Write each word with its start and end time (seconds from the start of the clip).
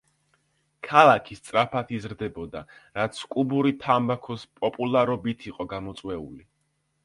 ქალაქი 0.87 1.37
სწრაფად 1.39 1.91
იზრდებოდა, 1.97 2.63
რაც 3.01 3.21
კუბური 3.37 3.75
თამბაქოს 3.87 4.49
პოპულარობით 4.63 5.49
იყო 5.53 5.71
გამოწვეული. 5.79 6.47